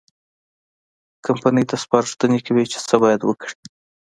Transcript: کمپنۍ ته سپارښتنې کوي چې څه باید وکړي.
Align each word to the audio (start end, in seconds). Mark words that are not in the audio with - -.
کمپنۍ 1.25 1.65
ته 1.69 1.75
سپارښتنې 1.83 2.39
کوي 2.45 2.65
چې 2.71 2.79
څه 2.87 2.95
باید 3.03 3.21
وکړي. 3.23 3.53